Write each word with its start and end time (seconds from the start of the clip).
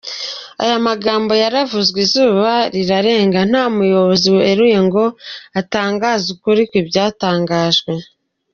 Aya 0.63 0.77
magambo 0.87 1.31
yaravuzwe 1.43 1.97
izuba 2.05 2.51
rirarenga 2.73 3.39
nta 3.49 3.63
muyobozi 3.75 4.27
weruye 4.37 4.77
ngo 4.87 5.03
atangaze 5.61 6.25
ukuri 6.35 6.61
kw’ibyatangajwe. 6.69 7.91